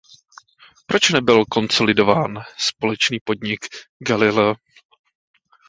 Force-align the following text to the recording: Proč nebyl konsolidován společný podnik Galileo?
Proč 0.85 1.09
nebyl 1.09 1.45
konsolidován 1.45 2.43
společný 2.57 3.19
podnik 3.23 3.65
Galileo? 4.07 4.55